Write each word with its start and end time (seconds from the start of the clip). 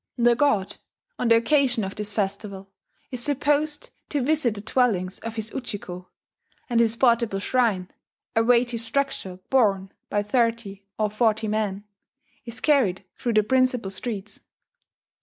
The 0.17 0.35
god, 0.35 0.77
on 1.19 1.27
the 1.27 1.35
occasion 1.35 1.83
of 1.83 1.93
this 1.93 2.11
festival, 2.11 2.71
is 3.11 3.21
supposed 3.21 3.91
to 4.09 4.23
visit 4.23 4.55
the 4.55 4.61
dwellings 4.61 5.19
of 5.19 5.35
his 5.35 5.51
Ujiko; 5.51 6.07
and 6.67 6.79
his 6.79 6.95
portable 6.95 7.37
shrine, 7.37 7.87
a 8.35 8.43
weighty 8.43 8.77
structure 8.77 9.37
borne 9.51 9.91
by 10.09 10.23
thirty 10.23 10.87
or 10.97 11.11
forty 11.11 11.47
men, 11.47 11.83
is 12.45 12.59
carried 12.61 13.03
through 13.15 13.33
the 13.33 13.43
principal 13.43 13.91
streets. 13.91 14.39